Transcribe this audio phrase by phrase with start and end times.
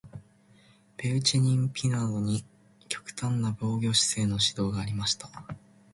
[0.97, 2.43] ベウチェミン・ピナードに
[2.87, 5.29] 極端な防御姿勢の指導がありました。